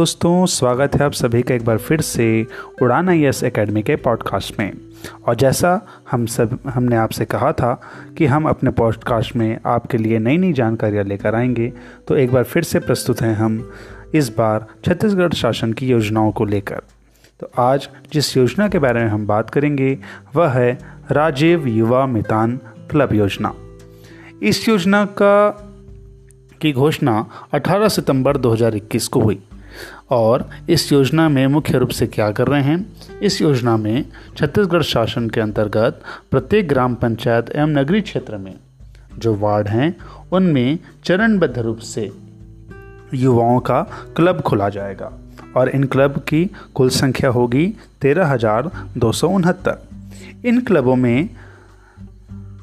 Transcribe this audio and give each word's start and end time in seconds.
दोस्तों, 0.00 0.46
स्वागत 0.46 0.96
है 0.96 1.06
आप 1.06 1.12
सभी 1.12 1.42
का 1.42 1.54
एक 1.54 1.64
बार 1.64 1.78
फिर 1.78 2.00
से 2.00 2.46
उड़ान 2.82 3.08
आई 3.08 3.22
एस 3.22 3.44
अकेडमी 3.44 3.82
के 3.82 3.96
पॉडकास्ट 3.96 4.58
में। 4.58 4.72
और 5.28 5.34
जैसा 5.34 5.86
हम 6.10 6.26
सब, 6.26 6.58
हमने 6.68 6.96
आपसे 6.96 7.24
कहा 7.24 7.52
था 7.52 7.80
कि 8.18 8.26
हम 8.26 8.48
अपने 8.48 8.70
पॉडकास्ट 8.70 9.36
में 9.36 9.58
आपके 9.66 9.98
लिए 9.98 10.18
नई 10.18 10.36
नई 10.36 10.52
जानकारियाँ 10.52 11.04
लेकर 11.04 11.34
आएँगे 11.34 11.72
तो 12.08 12.16
एक 12.16 12.32
बार 12.32 12.44
फिर 12.44 12.62
से 12.62 12.78
प्रस्तुत 12.78 13.20
हैं 13.20 13.34
हम 13.34 13.72
इस 14.14 14.28
बार 14.28 14.66
छत्तीसगढ़ 14.84 15.32
शासन 15.32 15.72
की 15.72 15.88
योजनाओं 15.88 16.32
को 16.32 16.44
लेकर। 16.44 16.82
तो 17.40 17.50
आज 17.58 17.88
जिस 18.12 18.36
योजना 18.36 18.68
के 18.68 18.78
बारे 18.78 19.00
में 19.00 19.10
हम 19.10 19.26
बात 19.26 19.50
करेंगे, 19.50 19.98
वह 20.36 20.48
है 20.48 20.78
राजीव 21.10 21.66
युवा 21.66 22.06
मितान 22.06 22.56
क्लब 22.90 23.12
योजना। 23.12 23.54
इस 24.42 24.68
योजना 24.68 25.04
का, 25.04 25.50
की 26.60 26.72
घोषणा 26.72 27.26
18 27.54 27.88
सितंबर 27.88 28.36
2021 28.36 29.08
को 29.08 29.20
हुई। 29.20 29.42
और 30.10 30.48
इस 30.68 30.92
योजना 30.92 31.28
में 31.28 31.46
मुख्य 31.46 31.78
रूप 31.78 31.88
से 31.88 32.06
क्या 32.06 32.30
कर 32.30 32.48
रहे 32.48 32.62
हैं? 32.62 32.86
इस 33.22 33.40
योजना 33.42 33.76
में 33.76 34.04
छत्तीसगढ़ 34.36 34.82
शासन 34.82 35.28
के 35.30 35.40
अंतर्गत 35.40 36.00
प्रत्येक 36.30 36.68
ग्राम 36.68 36.94
पंचायत 36.94 37.50
एवं 37.56 37.68
नगरीय 37.68 38.00
क्षेत्र 38.00 38.36
में 38.36 38.54
जो 39.18 39.34
वार्ड 39.34 39.68
हैं, 39.68 39.96
उनमें 40.32 40.78
चरणबद्ध 41.04 41.58
रूप 41.58 41.78
से 41.78 42.10
युवाओं 43.14 43.60
का 43.60 43.82
क्लब 44.16 44.40
खोला 44.40 44.68
जाएगा 44.68 45.12
और 45.56 45.68
इन 45.68 45.84
क्लब 45.84 46.18
की 46.28 46.44
कुल 46.74 46.88
संख्या 46.90 47.30
होगी 47.30 47.66
तेरह 48.00 48.26
हज़ार 48.26 48.70
दो 48.98 49.12
सौ 49.12 49.28
उनहत्तर। 49.28 49.78
इन 50.44 50.60
क्लबों 50.60 50.96
में 50.96 51.30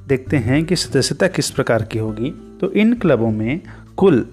देखते 0.07 0.37
हैं 0.37 0.63
कि 0.65 0.76
सदस्यता 0.76 1.27
किस 1.27 1.49
प्रकार 1.51 1.84
की 1.84 1.99
होगी। 1.99 2.29
तो 2.62 2.71
इन 2.71 2.93
क्लबों 2.93 3.31
में 3.31 3.62
कुल 3.98 4.26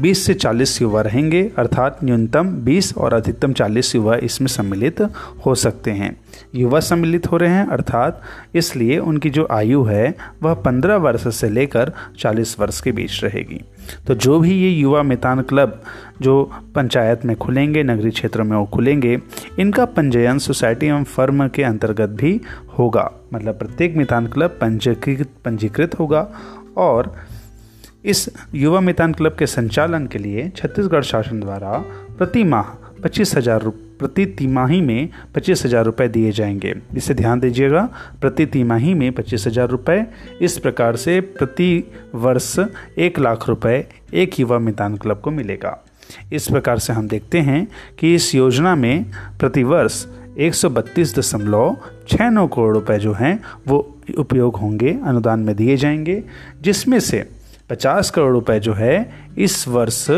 20 0.00 0.26
से 0.26 0.34
40 0.34 0.82
युवा 0.82 1.00
रहेंगे, 1.00 1.52
अर्थात 1.58 1.98
न्यूनतम 2.04 2.48
20 2.48 2.96
और 2.96 3.14
अधिकतम 3.14 3.52
40 3.52 3.94
युवा 3.94 4.16
इसमें 4.16 4.48
सम्मिलित 4.48 5.00
हो 5.46 5.54
सकते 5.54 5.90
हैं। 5.90 6.16
युवा 6.54 6.80
सम्मिलित 6.80 7.32
हो 7.32 7.36
रहे 7.36 7.50
हैं, 7.50 7.66
अर्थात 7.66 8.22
इसलिए 8.54 8.98
उनकी 8.98 9.30
जो 9.30 9.48
आयु 9.52 9.82
है, 9.82 10.14
वह 10.42 10.54
15 10.54 10.96
वर्ष 10.96 11.36
से 11.36 11.48
लेकर 11.48 11.92
40 12.18 12.60
वर्ष 12.60 12.80
के 12.80 12.92
बीच 12.92 13.24
रहेगी। 13.24 13.60
तो 14.06 14.14
जो 14.14 14.38
भी 14.38 14.52
ये 14.52 14.70
युवा 14.70 15.02
मितान 15.02 15.42
क्लब 15.42 15.82
जो 16.20 16.52
पंचायत 16.74 17.24
में 17.24 17.36
खुलेंगे, 17.36 17.82
नगरीय 17.82 18.10
क्षेत्रों 18.10 18.44
में 18.44 18.56
वो 18.56 18.64
खुलेंगे, 18.64 19.18
इनका 19.58 19.84
पंजीयन 19.84 20.38
सोसाइटी 20.38 20.86
एवं 20.86 21.04
फर्म 21.04 21.48
के 21.48 21.62
अंतर्गत 21.62 22.08
भी 22.08 22.40
होगा। 22.78 23.10
मतलब 23.34 23.58
प्रत्येक 23.58 23.96
मितान 23.96 24.26
क्लब 24.26 24.50
पंजीकृत 24.50 25.28
पंजीकृत 25.44 25.98
होगा 25.98 26.28
और 26.76 27.16
इस 28.08 28.28
युवा 28.54 28.80
मितान 28.80 29.12
क्लब 29.12 29.34
के 29.38 29.46
संचालन 29.46 30.06
के 30.06 30.18
लिए 30.18 30.48
छत्तीसगढ़ 30.56 31.02
शासन 31.02 31.40
द्वारा 31.40 31.72
प्रति 32.18 32.44
माह 32.44 32.70
पच्चीस 33.02 33.34
हज़ार 33.36 33.68
प्रति 33.98 34.24
तिमाही 34.38 34.80
में 34.80 35.08
पच्चीस 35.34 35.64
हज़ार 35.64 35.84
रुपये 35.84 36.08
दिए 36.08 36.30
जाएँगे। 36.32 36.74
इसे 36.96 37.14
ध्यान 37.14 37.40
दीजिएगा 37.40 37.82
प्रति 38.20 38.46
तिमाही 38.46 38.94
में 38.94 39.10
पच्चीस 39.12 39.46
हज़ार 39.46 39.68
रुपये 39.68 40.06
इस 40.42 40.58
प्रकार 40.58 40.96
से 40.96 41.20
प्रति 41.20 41.70
वर्ष 42.14 42.58
एक 42.98 43.18
लाख 43.18 43.48
रुपये 43.48 43.86
एक 44.14 44.40
युवा 44.40 44.58
मितान 44.58 44.96
क्लब 44.96 45.20
को 45.20 45.30
मिलेगा। 45.30 45.76
इस 46.32 46.48
प्रकार 46.48 46.78
से 46.78 46.92
हम 46.92 47.08
देखते 47.08 47.40
हैं 47.40 47.66
कि 47.98 48.14
इस 48.14 48.34
योजना 48.34 48.74
में 48.74 49.04
प्रतिवर्ष 49.40 50.06
एक 50.38 50.54
सौ 50.54 50.68
बत्तीस 50.70 51.18
दशमलव 51.18 51.76
छः 52.08 52.30
नौ 52.30 52.46
करोड़ 52.46 52.74
रुपए 52.74 52.98
जो 52.98 53.12
हैं, 53.12 53.38
वो 53.66 53.98
उपयोग 54.18 54.56
होंगे, 54.56 54.98
अनुदान 55.04 55.40
में 55.40 55.56
दिए 55.56 55.76
जाएँगे, 55.76 56.22
जिसमें 56.62 57.00
से 57.00 57.37
पचास 57.70 58.10
करोड़ 58.10 58.32
रुपए 58.32 58.60
जो 58.60 58.72
है, 58.72 59.14
इस 59.38 59.68
वर्ष 59.68 60.10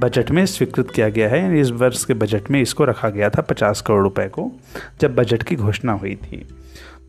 बजट 0.00 0.30
में 0.30 0.46
स्वीकृत 0.46 0.90
किया 0.90 1.08
गया 1.08 1.28
है। 1.28 1.60
इस 1.60 1.70
वर्ष 1.70 2.04
के 2.04 2.14
बजट 2.14 2.50
में 2.50 2.60
इसको 2.60 2.84
रखा 2.84 3.08
गया 3.08 3.30
था 3.30 3.42
पचास 3.42 3.80
करोड़ 3.80 4.02
रुपए 4.02 4.28
को, 4.28 4.52
जब 5.00 5.14
बजट 5.14 5.42
की 5.42 5.56
घोषणा 5.56 5.92
हुई 5.92 6.14
थी। 6.14 6.48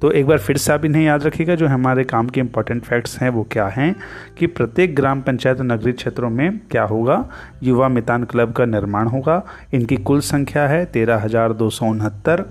तो 0.01 0.11
एक 0.11 0.25
बार 0.25 0.37
फिर 0.37 0.57
से 0.57 0.71
आप 0.73 0.85
इन्हें 0.85 1.03
याद 1.03 1.23
रखिएगा, 1.23 1.55
जो 1.55 1.67
हमारे 1.67 2.03
काम 2.03 2.27
के 2.27 2.39
इंपॉर्टेंट 2.39 2.83
फैक्ट्स 2.83 3.17
हैं, 3.21 3.29
वो 3.29 3.43
क्या 3.51 3.65
हैं? 3.67 3.95
कि 4.37 4.47
प्रत्येक 4.47 4.95
ग्राम 4.95 5.21
पंचायत 5.21 5.59
और 5.59 5.65
नगरीय 5.65 5.93
क्षेत्रों 5.93 6.29
में 6.29 6.59
क्या 6.71 6.83
होगा? 6.83 7.29
युवा 7.63 7.89
मितान 7.89 8.23
क्लब 8.23 8.53
का 8.53 8.65
निर्माण 8.65 9.07
होगा। 9.07 9.43
इनकी 9.73 9.97
कुल 9.97 10.19
संख्या 10.19 10.67
है 10.67 10.85
तेरह 10.85 11.21
हज़ार 11.23 11.53
दो 11.53 11.69
सौ 11.69 11.85
उनहत्तर। 11.85 12.45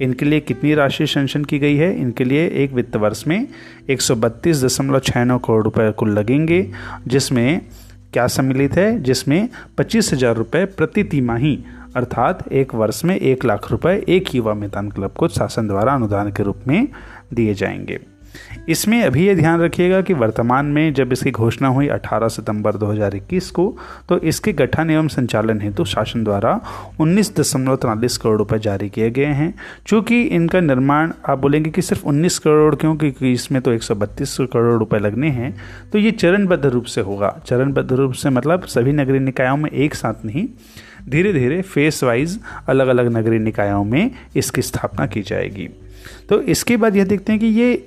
इनके 0.00 0.24
लिए 0.24 0.40
कितनी 0.40 0.74
राशि 0.74 1.06
सेंशन 1.06 1.44
की 1.44 1.58
गई 1.58 1.76
है? 1.76 1.94
इनके 2.00 2.24
लिए 2.24 2.46
एक 2.64 2.72
वित्त 2.72 2.96
वर्ष 2.96 3.26
में 3.26 3.46
एक 3.90 4.00
सौ 4.00 4.14
बत्तीस 4.16 4.64
दशमलव 4.64 4.98
छः 4.98 5.24
नौ 5.24 5.38
करोड़ 5.38 5.64
रुपये 5.64 5.90
कुल 5.92 6.10
लगेंगे, 6.10 6.66
जिसमें 7.06 7.60
क्या 8.12 8.26
सम्मिलित 8.26 8.76
है? 8.76 9.02
जिसमें 9.02 9.48
पच्चीस 9.78 10.12
हज़ार 10.12 10.36
रुपये 10.36 10.64
प्रति 10.66 11.04
तिमाही 11.04 11.58
अर्थात 11.96 12.52
एक 12.52 12.74
वर्ष 12.74 13.04
में 13.04 13.16
एक 13.16 13.44
लाख 13.44 13.70
रुपए 13.70 14.04
एक 14.08 14.34
युवा 14.34 14.54
मैदान 14.54 14.90
क्लब 14.90 15.10
को 15.10 15.28
शासन 15.28 15.66
द्वारा 15.66 15.92
अनुदान 15.92 16.32
के 16.32 16.42
रूप 16.42 16.56
में 16.68 16.88
दिए 17.34 17.54
जाएँगे। 17.54 18.00
इसमें 18.68 19.04
अभी 19.04 19.26
ये 19.26 19.34
ध्यान 19.34 19.60
रखिएगा 19.60 20.00
कि 20.00 20.14
वर्तमान 20.14 20.66
में 20.66 20.94
जब 20.94 21.12
इसकी 21.12 21.30
घोषणा 21.30 21.68
हुई 21.68 21.88
18 21.88 22.28
सितंबर 22.28 22.72
2021 22.76 23.50
को 23.50 23.76
तो 24.08 24.18
इसके 24.18 24.52
गठन 24.52 24.90
एवं 24.90 25.08
संचालन 25.08 25.60
हेतु 25.60 25.74
तो 25.74 25.84
शासन 25.84 26.24
द्वारा 26.24 26.60
उन्नीस 27.00 27.36
दशमलव 27.36 27.76
तिरालीस 27.76 28.18
करोड़ 28.18 28.38
रुपए 28.38 28.58
जारी 28.58 28.88
किए 28.88 29.10
गए 29.10 29.24
हैं, 29.24 29.54
चूँकि 29.86 30.22
इनका 30.22 30.60
निर्माण, 30.60 31.12
आप 31.28 31.38
बोलेंगे 31.38 31.70
कि 31.70 31.82
सिर्फ़ 31.82 32.06
19 32.06 32.38
करोड़ 32.38 32.74
क्यों? 32.74 32.96
क्योंकि 32.96 33.32
इसमें 33.32 33.62
तो 33.62 33.72
132 33.72 34.36
करोड़ 34.38 34.78
रुपए 34.78 34.98
लगने 34.98 35.28
हैं। 35.28 35.56
तो 35.92 35.98
ये 35.98 36.10
चरणबद्ध 36.10 36.66
रूप 36.66 36.84
से 36.84 37.00
होगा। 37.00 37.40
चरणबद्ध 37.46 37.92
रूप 37.92 38.12
से 38.12 38.30
मतलब 38.30 38.62
सभी 38.62 38.92
नगरीय 38.92 39.20
निकायों 39.20 39.56
में 39.56 39.70
एक 39.70 39.94
साथ 39.94 40.14
नहीं 40.24 40.48
धीरे 41.08 41.32
धीरे 41.32 41.62
फेस 41.62 42.04
वाइज 42.04 42.40
अलग 42.68 42.88
अलग 42.88 43.06
नगरीय 43.06 43.38
निकायों 43.38 43.84
में 43.84 44.10
इसकी 44.36 44.62
स्थापना 44.62 45.06
की 45.06 45.22
जाएगी। 45.22 45.68
तो 46.28 46.40
इसके 46.40 46.76
बाद 46.76 46.96
यह 46.96 47.04
देखते 47.04 47.32
हैं 47.32 47.40
कि 47.40 47.46
ये 47.46 47.86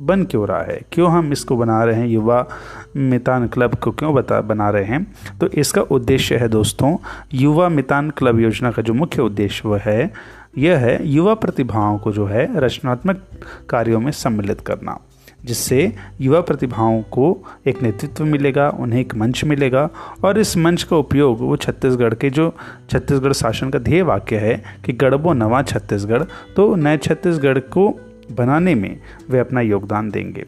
बन 0.00 0.24
क्यों 0.24 0.48
रहा 0.48 0.62
है? 0.62 0.80
क्यों 0.92 1.10
हम 1.10 1.32
इसको 1.32 1.56
बना 1.56 1.84
रहे 1.84 1.96
हैं? 1.96 2.06
युवा 2.06 2.48
मितान 2.96 3.48
क्लब 3.48 3.74
को 3.74 3.90
क्यों 3.90 4.14
बता, 4.14 4.40
बना 4.40 4.70
रहे 4.70 4.84
हैं? 4.84 5.16
तो 5.40 5.46
इसका 5.46 5.80
उद्देश्य 5.80 6.36
है 6.36 6.48
दोस्तों, 6.48 6.96
युवा 7.34 7.68
मितान 7.68 8.10
क्लब 8.10 8.40
योजना 8.40 8.70
का 8.70 8.82
जो 8.82 8.94
मुख्य 8.94 9.22
उद्देश्य 9.22 9.68
वह 9.68 9.80
है, 9.84 10.12
यह 10.58 10.78
है 10.78 11.08
युवा 11.08 11.34
प्रतिभाओं 11.34 11.98
को 11.98 12.12
जो 12.12 12.26
है 12.26 12.60
रचनात्मक 12.60 13.22
कार्यों 13.68 14.00
में 14.00 14.12
सम्मिलित 14.12 14.60
करना। 14.60 14.98
जिससे 15.44 15.92
युवा 16.20 16.40
प्रतिभाओं 16.40 17.00
को 17.02 17.36
एक 17.66 17.82
नेतृत्व 17.82 18.24
मिलेगा, 18.24 18.68
उन्हें 18.70 19.00
एक 19.00 19.14
मंच 19.14 19.44
मिलेगा 19.44 19.88
और 20.24 20.38
इस 20.38 20.56
मंच 20.56 20.82
का 20.82 20.96
उपयोग 20.96 21.40
वो 21.40 21.56
छत्तीसगढ़ 21.56 22.14
के 22.14 22.30
जो 22.30 22.52
छत्तीसगढ़ 22.90 23.32
शासन 23.32 23.70
का 23.70 23.78
ध्येय 23.78 24.02
वाक्य 24.02 24.36
है 24.36 24.62
कि 24.84 24.92
गढ़बो 24.92 25.32
नवा 25.32 25.62
छत्तीसगढ़ 25.62 26.22
तो 26.56 26.74
नए 26.74 26.96
छत्तीसगढ़ 26.96 27.58
को 27.58 27.88
बनाने 28.32 28.74
में 28.74 29.00
वे 29.30 29.38
अपना 29.38 29.60
योगदान 29.60 30.10
देंगे। 30.10 30.44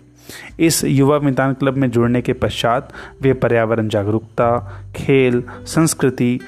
इस 0.60 0.84
युवा 0.84 1.18
मैदान 1.18 1.54
क्लब 1.54 1.76
में 1.76 1.90
जुड़ने 1.90 2.20
के 2.22 2.32
पश्चात 2.32 2.92
वे 3.22 3.32
पर्यावरण 3.32 3.88
जागरूकता, 3.88 4.58
खेल, 4.96 5.42
संस्कृति, 5.66 6.38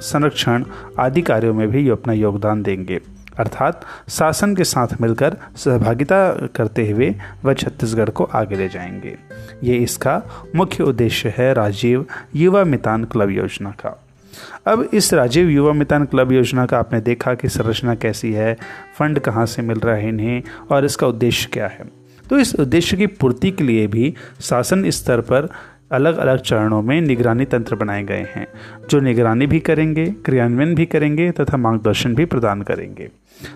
संरक्षण 0.00 0.64
आदि 0.98 1.22
कार्यों 1.22 1.54
में 1.54 1.68
भी 1.68 1.88
अपना 1.88 2.12
योगदान 2.12 2.62
देंगे। 2.62 3.00
अर्थात 3.38 3.84
शासन 4.08 4.54
के 4.56 4.64
साथ 4.64 4.88
मिलकर 5.00 5.36
सहभागिता 5.56 6.32
करते 6.32 6.90
हुए 6.90 7.14
वह 7.44 7.54
छत्तीसगढ़ 7.54 8.10
को 8.10 8.24
आगे 8.24 8.56
ले 8.56 8.68
जाएँगे। 8.68 9.16
ये 9.64 9.76
इसका 9.76 10.22
मुख्य 10.56 10.84
उद्देश्य 10.84 11.34
है 11.38 11.54
राजीव 11.54 12.06
युवा 12.34 12.64
मितान 12.64 13.04
क्लब 13.04 13.30
योजना 13.30 13.70
का। 13.70 14.02
अब 14.66 14.88
इस 14.94 15.14
राजीव 15.14 15.48
युवा 15.48 15.72
मितान 15.72 16.04
क्लब 16.04 16.32
योजना 16.32 16.66
का 16.66 16.78
आपने 16.78 17.00
देखा 17.00 17.34
कि 17.34 17.48
संरचना 17.48 17.94
कैसी 17.94 18.32
है, 18.32 18.56
फंड 18.98 19.18
कहाँ 19.18 19.46
से 19.46 19.62
मिल 19.62 19.78
रहा 19.78 19.94
है 19.94 20.08
इन्हें 20.08 20.42
और 20.70 20.84
इसका 20.84 21.06
उद्देश्य 21.06 21.48
क्या 21.52 21.66
है। 21.66 21.84
तो 22.30 22.38
इस 22.38 22.54
उद्देश्य 22.54 22.96
की 22.96 23.06
पूर्ति 23.06 23.50
के 23.50 23.64
लिए 23.64 23.86
भी 23.86 24.14
शासन 24.40 24.90
स्तर 24.90 25.20
पर 25.20 25.48
अलग 25.92 26.16
अलग 26.16 26.38
चरणों 26.38 26.82
में 26.82 27.00
निगरानी 27.00 27.44
तंत्र 27.44 27.76
बनाए 27.76 28.02
गए 28.02 28.26
हैं, 28.34 28.46
जो 28.90 29.00
निगरानी 29.00 29.46
भी 29.46 29.60
करेंगे, 29.60 30.06
क्रियान्वयन 30.06 30.74
भी 30.74 30.86
करेंगे 30.86 31.30
तथा 31.30 31.56
मार्गदर्शन 31.56 32.14
भी 32.14 32.24
प्रदान 32.24 32.62
करेंगे। 32.62 33.08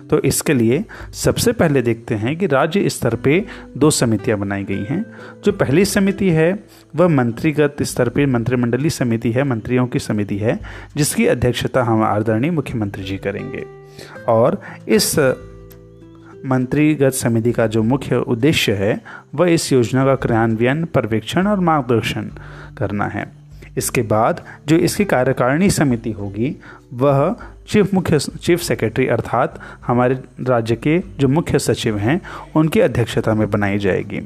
तो 0.09 0.19
इसके 0.19 0.53
लिए 0.53 0.85
सबसे 1.13 1.51
पहले 1.51 1.81
देखते 1.81 2.15
हैं 2.15 2.37
कि 2.37 2.47
राज्य 2.47 2.89
स्तर 2.89 3.15
पे 3.15 3.45
दो 3.77 3.89
समितियाँ 3.89 4.39
बनाई 4.39 4.63
गई 4.63 4.83
हैं। 4.83 5.05
जो 5.45 5.51
पहली 5.51 5.85
समिति 5.85 6.29
है, 6.29 6.63
वह 6.95 7.07
मंत्रीगत 7.07 7.75
स्तर 7.81 8.09
पर 8.09 8.25
मंत्रिमंडलीय 8.25 8.89
समिति 8.89 9.31
है, 9.31 9.43
मंत्रियों 9.43 9.87
की 9.87 9.99
समिति 9.99 10.37
है, 10.37 10.59
जिसकी 10.97 11.27
अध्यक्षता 11.27 11.83
हम 11.83 12.03
आदरणीय 12.03 12.51
मुख्यमंत्री 12.51 13.03
जी 13.03 13.17
करेंगे। 13.17 13.65
और 14.27 14.61
इस 14.87 15.15
मंत्रीगत 16.45 17.13
समिति 17.13 17.51
का 17.51 17.67
जो 17.67 17.83
मुख्य 17.83 18.15
उद्देश्य 18.15 18.73
है, 18.73 19.01
वह 19.35 19.49
इस 19.49 19.71
योजना 19.73 20.05
का 20.05 20.15
क्रियान्वयन, 20.15 20.83
पर्यवेक्षण 20.85 21.47
और 21.47 21.59
मार्गदर्शन 21.59 22.31
करना 22.77 23.05
है। 23.05 23.25
इसके 23.77 24.01
बाद 24.01 24.43
जो 24.67 24.75
इसकी 24.75 25.05
कार्यकारिणी 25.05 25.69
समिति 25.69 26.11
होगी, 26.11 26.55
वह 26.93 27.35
चीफ 27.67 27.93
मुख्य 27.93 28.19
चीफ 28.19 28.61
सेक्रेटरी 28.61 29.07
अर्थात 29.07 29.59
हमारे 29.87 30.15
राज्य 30.41 30.75
के 30.75 30.99
जो 31.19 31.27
मुख्य 31.27 31.59
सचिव 31.59 31.97
हैं, 31.97 32.21
उनकी 32.55 32.79
अध्यक्षता 32.79 33.33
में 33.33 33.49
बनाई 33.51 33.77
जाएगी। 33.77 34.21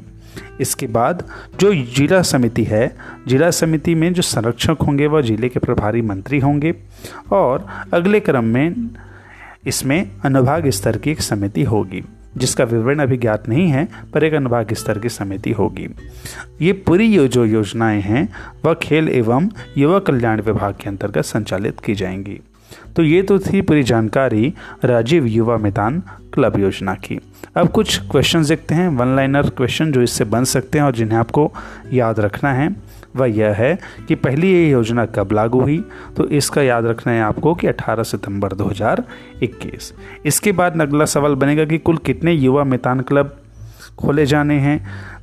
इसके 0.60 0.86
बाद 0.86 1.22
जो 1.60 1.72
जिला 1.74 2.22
समिति 2.22 2.64
है, 2.64 2.96
जिला 3.28 3.50
समिति 3.50 3.94
में 3.94 4.12
जो 4.14 4.22
संरक्षक 4.22 4.82
होंगे, 4.82 5.06
वह 5.06 5.22
ज़िले 5.22 5.48
के 5.48 5.60
प्रभारी 5.60 6.02
मंत्री 6.02 6.38
होंगे 6.38 6.74
और 7.32 7.66
अगले 7.92 8.20
क्रम 8.20 8.44
में 8.44 8.90
इसमें 9.66 10.10
अनुभाग 10.24 10.68
स्तर 10.68 10.96
की 10.96 11.10
एक 11.10 11.20
समिति 11.20 11.62
होगी, 11.62 12.02
जिसका 12.36 12.64
विवरण 12.64 12.98
अभी 12.98 13.16
ज्ञात 13.16 13.48
नहीं 13.48 13.68
है, 13.68 13.88
पर 14.14 14.24
एक 14.24 14.34
अनुभाग 14.34 14.72
स्तर 14.72 14.98
की 14.98 15.08
समिति 15.08 15.50
होगी। 15.50 15.88
ये 16.62 16.72
पूरी 16.72 17.16
यो 17.16 17.28
जो 17.28 17.44
योजनाएँ 17.44 18.00
हैं, 18.00 18.28
वह 18.64 18.74
खेल 18.74 19.08
एवं 19.08 19.48
युवा 19.78 19.98
कल्याण 19.98 20.40
विभाग 20.40 20.74
के 20.74 20.88
अंतर्गत 20.88 21.24
संचालित 21.24 21.80
की 21.80 21.94
जाएँगी। 21.94 22.40
तो 22.96 23.02
ये 23.02 23.22
तो 23.22 23.38
थी 23.38 23.60
पूरी 23.60 23.82
जानकारी 23.82 24.54
राजीव 24.84 25.26
युवा 25.26 25.56
मैदान 25.56 26.02
क्लब 26.34 26.58
योजना 26.58 26.94
की। 26.94 27.18
अब 27.56 27.68
कुछ 27.68 27.98
क्वेश्चन 28.10 28.44
देखते 28.44 28.74
हैं 28.74 28.88
वन 28.88 29.16
लाइनर 29.16 29.50
क्वेश्चन 29.50 29.92
जो 29.92 30.02
इससे 30.02 30.24
बन 30.24 30.44
सकते 30.44 30.78
हैं 30.78 30.84
और 30.84 30.92
जिन्हें 30.92 31.18
आपको 31.18 31.52
याद 31.92 32.20
रखना 32.20 32.52
है। 32.52 32.76
वह 33.16 33.26
यह 33.26 33.54
है 33.54 33.78
कि 34.08 34.14
पहली 34.14 34.52
ये 34.52 34.68
योजना 34.70 35.06
कब 35.06 35.32
लागू 35.32 35.60
हुई? 35.60 35.78
तो 36.16 36.28
इसका 36.28 36.62
याद 36.62 36.86
रखना 36.86 37.12
है 37.12 37.22
आपको 37.22 37.54
कि 37.54 37.66
18 37.66 38.02
सितंबर 38.02 38.52
2021 38.52 39.92
इसके 40.26 40.52
बाद 40.52 40.80
अगला 40.80 41.04
सवाल 41.04 41.34
बनेगा 41.34 41.64
कि 41.64 41.78
कुल 41.78 41.96
कितने 41.96 42.32
युवा 42.32 42.64
मितान 42.64 43.00
क्लब 43.00 43.36
खोले 43.98 44.26
जाने 44.26 44.58
हैं? 44.58 44.78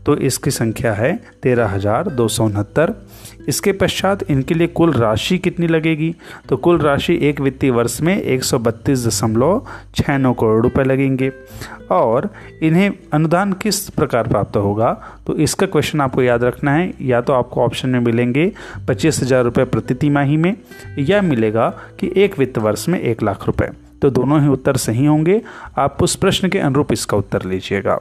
तो 0.06 0.16
इसकी 0.18 0.51
संख्या 0.51 0.94
है 0.94 1.13
तेरह 1.44 1.68
हज़ार 1.68 2.07
दो 2.10 2.28
सौ 2.28 2.45
उनहत्तर। 2.45 2.94
इसके 3.50 3.72
पश्चात 3.74 4.24
इनके 4.31 4.54
लिए 4.54 4.68
कुल 4.69 4.94
राशि 4.94 5.38
कितनी 5.38 5.68
लगेगी? 5.68 6.13
तो 6.50 6.57
कुल 6.57 6.80
राशि 6.80 7.18
एक 7.22 7.40
वित्तीय 7.42 7.72
वर्ष 7.72 8.00
में 8.01 8.16
एक 8.16 8.44
सौ 8.44 8.60
बत्तीस 8.60 9.06
दशमलव 9.07 9.66
छः 9.95 10.18
नौ 10.18 10.34
करोड़ 10.34 10.62
रुपए 10.63 10.84
लगेंगे। 10.84 11.31
और 11.92 12.30
इन्हें 12.63 12.92
अनुदान 13.13 13.54
किस 13.54 13.90
प्रकार 13.90 14.28
प्राप्त 14.28 14.57
होगा? 14.57 14.92
तो 15.28 15.36
इसका 15.38 15.66
क्वेश्चन 15.68 16.01
आपको 16.01 16.22
याद 16.22 16.44
रखना 16.44 16.74
है। 16.74 16.92
या 17.01 17.22
तो 17.22 17.34
आपको 17.34 17.62
ऑप्शन 17.62 17.90
में 17.90 18.00
मिलेंगे 18.00 18.51
पच्चीस 18.88 19.22
हज़ार 19.22 19.44
रुपये 19.44 19.66
प्रति 19.66 19.94
तिमाही 19.96 20.38
में, 20.38 20.56
या 21.00 21.22
मिलेगा 21.22 21.69
कि 22.00 22.12
एक 22.16 22.39
वित्त 22.39 22.57
वर्ष 22.60 22.88
में 22.89 23.00
एक 23.00 23.24
लाख 23.24 23.48
रुपये 23.48 23.69
तो 24.01 24.10
दोनों 24.10 24.42
ही 24.42 24.48
उत्तर 24.48 24.78
सही 24.78 25.06
होंगे। 25.06 25.42
आप 25.78 26.01
उस 26.04 26.16
प्रश्न 26.16 26.50
के 26.50 26.60
अनुरूप 26.60 26.92
इसका 26.92 27.18
उत्तर 27.18 27.44
लीजिएगा। 27.46 28.00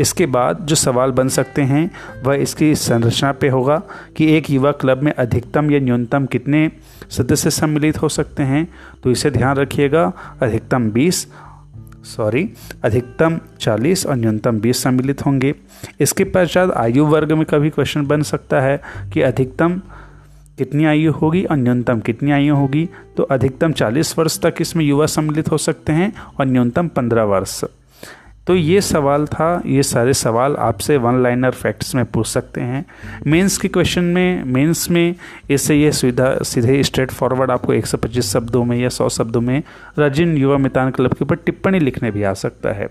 इसके 0.00 0.26
बाद 0.26 0.58
जो 0.60 0.74
सवाल 0.74 1.10
बन 1.10 1.28
सकते 1.28 1.62
हैं, 1.62 1.90
वह 2.24 2.34
इसकी 2.34 2.74
संरचना 2.74 3.32
पे 3.32 3.48
होगा 3.48 3.82
कि 4.16 4.36
एक 4.36 4.50
युवा 4.50 4.72
क्लब 4.72 5.02
में 5.02 5.12
अधिकतम 5.12 5.70
या 5.70 5.80
न्यूनतम 5.80 6.26
कितने 6.26 6.70
सदस्य 7.10 7.50
सम्मिलित 7.50 8.02
हो 8.02 8.08
सकते 8.08 8.42
हैं। 8.42 8.68
तो 9.02 9.10
इसे 9.10 9.30
ध्यान 9.30 9.56
रखिएगा, 9.56 10.12
अधिकतम 10.42 10.90
20 10.90 11.26
सॉरी, 12.04 12.50
अधिकतम 12.84 13.40
40 13.60 14.06
और 14.06 14.16
न्यूनतम 14.16 14.60
20 14.60 14.82
सम्मिलित 14.82 15.26
होंगे। 15.26 15.54
इसके 16.00 16.24
पश्चात 16.24 16.70
आयु 16.70 17.06
वर्ग 17.06 17.32
में 17.32 17.44
कभी 17.44 17.70
क्वेश्चन 17.70 18.06
बन 18.06 18.22
सकता 18.22 18.60
है 18.60 18.80
कि 19.12 19.20
अधिकतम 19.20 19.80
कितनी 20.58 20.84
आयु 20.84 21.12
होगी 21.12 21.44
और 21.44 21.56
न्यूनतम 21.56 22.00
कितनी 22.00 22.30
आयु 22.30 22.54
होगी। 22.54 22.88
तो 23.16 23.22
अधिकतम 23.22 23.72
40 23.72 24.18
वर्ष 24.18 24.40
तक 24.40 24.54
इसमें 24.60 24.84
युवा 24.84 25.06
सम्मिलित 25.06 25.50
हो 25.50 25.58
सकते 25.58 25.92
हैं 25.92 26.12
और 26.40 26.46
न्यूनतम 26.46 26.88
15 26.88 27.24
वर्ष 27.24 27.64
तो 28.46 28.56
ये 28.56 28.80
सवाल 28.80 29.26
था, 29.26 29.62
ये 29.66 29.82
सारे 29.82 30.14
सवाल 30.14 30.56
आपसे 30.56 30.96
वन 30.96 31.22
लाइनर 31.22 31.50
फैक्ट्स 31.50 31.94
में 31.94 32.04
पूछ 32.04 32.26
सकते 32.26 32.60
हैं। 32.60 32.84
मेंस 33.26 33.58
के 33.58 33.68
क्वेश्चन 33.68 34.04
में 34.04 34.44
मेंस 34.44 34.90
में 34.90 35.14
इससे 35.50 35.76
ये 35.76 35.92
सुविधा, 35.92 36.38
सीधे 36.42 36.82
स्ट्रेट 36.82 37.10
फॉरवर्ड 37.10 37.50
आपको 37.50 37.72
125 37.72 38.32
शब्दों 38.32 38.64
में 38.64 38.76
या 38.76 38.88
100 38.88 39.08
शब्दों 39.08 39.40
में 39.40 39.62
रजिन 39.98 40.36
युवा 40.36 40.58
मितान 40.58 40.90
क्लब 40.90 41.14
के 41.14 41.24
ऊपर 41.24 41.36
टिप्पणी 41.36 41.78
लिखने 41.78 42.10
भी 42.10 42.22
आ 42.22 42.32
सकता 42.34 42.72
है। 42.72 42.88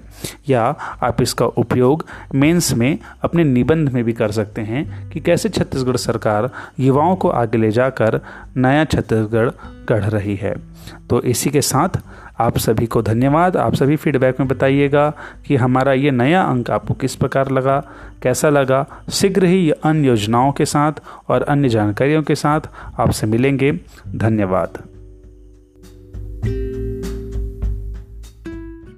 या 0.49 0.63
आप 1.03 1.21
इसका 1.21 1.45
उपयोग 1.45 2.05
मेंस 2.35 2.73
में 2.73 2.99
अपने 3.21 3.43
निबंध 3.43 3.89
में 3.89 4.03
भी 4.03 4.13
कर 4.13 4.31
सकते 4.31 4.61
हैं 4.61 5.09
कि 5.09 5.19
कैसे 5.19 5.49
छत्तीसगढ़ 5.49 5.97
सरकार 5.97 6.49
युवाओं 6.79 7.15
को 7.15 7.29
आगे 7.29 7.57
ले 7.57 7.71
जाकर 7.71 8.19
नया 8.57 8.85
छत्तीसगढ़ 8.85 9.49
गढ़ 9.89 10.03
रही 10.03 10.35
है। 10.35 10.55
तो 11.09 11.21
इसी 11.21 11.49
के 11.49 11.61
साथ 11.61 11.89
आप 12.39 12.57
सभी 12.57 12.85
को 12.85 13.01
धन्यवाद। 13.01 13.57
आप 13.57 13.75
सभी 13.75 13.95
फीडबैक 13.95 14.39
में 14.39 14.49
बताइएगा 14.49 15.13
कि 15.45 15.55
हमारा 15.55 15.93
ये 15.93 16.11
नया 16.11 16.41
अंक 16.41 16.71
आपको 16.71 16.93
किस 16.93 17.15
प्रकार 17.15 17.51
लगा, 17.51 17.83
कैसा 18.21 18.49
लगा। 18.49 18.87
शीघ्र 19.11 19.45
ही 19.45 19.71
अन्य 19.71 20.07
योजनाओं 20.07 20.51
के 20.51 20.65
साथ 20.65 20.91
और 21.29 21.41
अन्य 21.41 21.69
जानकारियों 21.69 22.23
के 22.23 22.35
साथ 22.35 22.61
आपसे 22.99 23.27
मिलेंगे। 23.27 23.79
धन्यवाद। 24.15 24.92